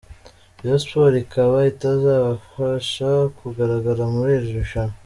[0.59, 4.93] Rayon Sports ikaba itazabasha kugaragara muri iri rushanwa.